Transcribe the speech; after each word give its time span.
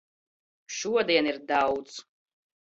Šodien 0.77 1.29
ir 1.33 1.37
daudz. 1.53 2.01